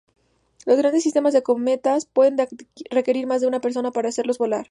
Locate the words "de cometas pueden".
1.31-2.35